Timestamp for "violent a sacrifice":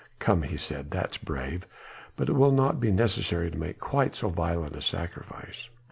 4.29-5.69